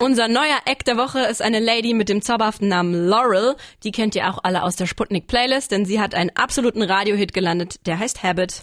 [0.00, 3.56] Unser neuer Act der Woche ist eine Lady mit dem zauberhaften Namen Laurel.
[3.82, 7.34] Die kennt ihr auch alle aus der Sputnik Playlist, denn sie hat einen absoluten Radiohit
[7.34, 8.62] gelandet, der heißt Habit.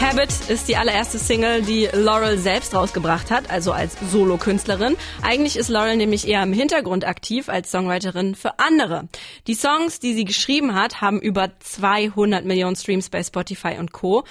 [0.00, 4.96] Habit ist die allererste Single, die Laurel selbst rausgebracht hat, also als Solokünstlerin.
[5.20, 9.08] Eigentlich ist Laurel nämlich eher im Hintergrund aktiv als Songwriterin für andere.
[9.46, 14.24] Die Songs, die sie geschrieben hat, haben über 200 Millionen Streams bei Spotify und Co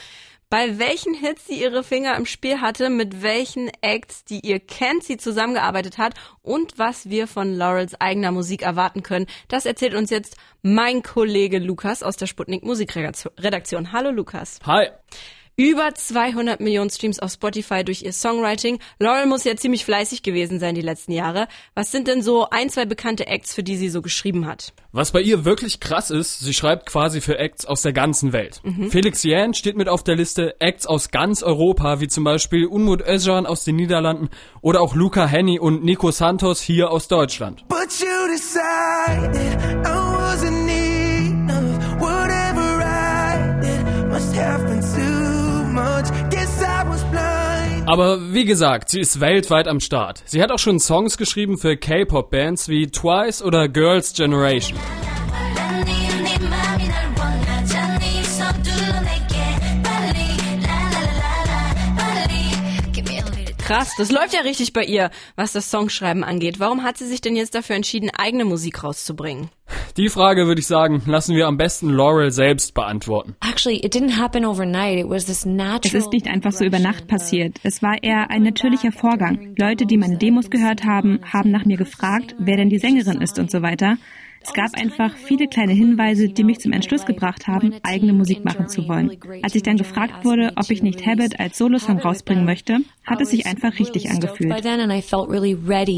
[0.50, 5.04] bei welchen Hits sie ihre Finger im Spiel hatte, mit welchen Acts, die ihr kennt,
[5.04, 9.26] sie zusammengearbeitet hat und was wir von Laurels eigener Musik erwarten können.
[9.48, 13.92] Das erzählt uns jetzt mein Kollege Lukas aus der Sputnik Musikredaktion.
[13.92, 14.60] Hallo Lukas.
[14.66, 14.90] Hi.
[15.58, 18.80] Über 200 Millionen Streams auf Spotify durch ihr Songwriting.
[19.00, 21.48] Laurel muss ja ziemlich fleißig gewesen sein die letzten Jahre.
[21.76, 24.74] Was sind denn so ein, zwei bekannte Acts, für die sie so geschrieben hat?
[24.92, 28.60] Was bei ihr wirklich krass ist, sie schreibt quasi für Acts aus der ganzen Welt.
[28.64, 28.92] Mhm.
[28.92, 33.02] Felix Jähn steht mit auf der Liste Acts aus ganz Europa, wie zum Beispiel Unmut
[33.02, 34.28] Özcan aus den Niederlanden
[34.60, 37.64] oder auch Luca Henny und Nico Santos hier aus Deutschland.
[47.86, 50.24] Aber wie gesagt, sie ist weltweit am Start.
[50.26, 54.80] Sie hat auch schon Songs geschrieben für K-Pop-Bands wie Twice oder Girls' Generation.
[63.60, 66.60] Krass, das läuft ja richtig bei ihr, was das Songschreiben angeht.
[66.60, 69.50] Warum hat sie sich denn jetzt dafür entschieden, eigene Musik rauszubringen?
[69.98, 73.34] Die Frage würde ich sagen, lassen wir am besten Laurel selbst beantworten.
[75.86, 77.62] Es ist nicht einfach so über Nacht passiert.
[77.64, 79.56] Es war eher ein natürlicher Vorgang.
[79.58, 83.40] Leute, die meine Demos gehört haben, haben nach mir gefragt, wer denn die Sängerin ist
[83.40, 83.96] und so weiter.
[84.48, 88.68] Es gab einfach viele kleine Hinweise, die mich zum Entschluss gebracht haben, eigene Musik machen
[88.68, 89.18] zu wollen.
[89.42, 93.32] Als ich dann gefragt wurde, ob ich nicht Habit als Solosong rausbringen möchte, hat es
[93.32, 94.54] sich einfach richtig angefühlt.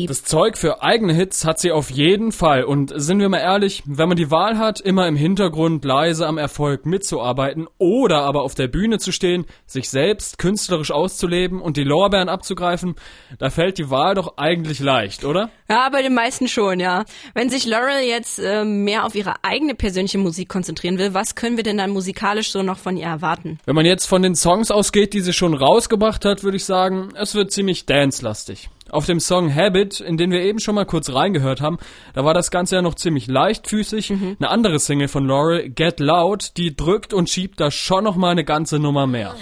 [0.09, 2.63] Das Zeug für eigene Hits hat sie auf jeden Fall.
[2.63, 6.37] Und sind wir mal ehrlich, wenn man die Wahl hat, immer im Hintergrund leise am
[6.37, 11.83] Erfolg mitzuarbeiten oder aber auf der Bühne zu stehen, sich selbst künstlerisch auszuleben und die
[11.83, 12.95] Lorbeeren abzugreifen,
[13.39, 15.49] da fällt die Wahl doch eigentlich leicht, oder?
[15.69, 17.03] Ja, bei den meisten schon, ja.
[17.33, 18.03] Wenn sich Laurel
[18.37, 21.92] jetzt äh, mehr auf ihre eigene persönliche Musik konzentrieren will, was können wir denn dann
[21.92, 23.59] musikalisch so noch von ihr erwarten?
[23.65, 27.09] Wenn man jetzt von den Songs ausgeht, die sie schon rausgebracht hat, würde ich sagen,
[27.15, 28.70] es wird ziemlich dance-lastig.
[28.89, 31.77] Auf dem Song Habit, in den wir eben schon mal kurz reingehört haben,
[32.14, 34.11] da war das Ganze ja noch ziemlich leichtfüßig.
[34.11, 34.37] Mhm.
[34.39, 38.31] Eine andere Single von Laurel, Get Loud, die drückt und schiebt da schon noch mal
[38.31, 39.36] eine ganze Nummer mehr.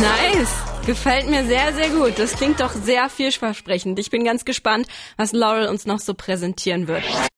[0.00, 0.50] Nice.
[0.84, 2.18] Gefällt mir sehr, sehr gut.
[2.18, 3.98] Das klingt doch sehr vielversprechend.
[3.98, 4.86] Ich bin ganz gespannt,
[5.16, 7.02] was Laurel uns noch so präsentieren wird.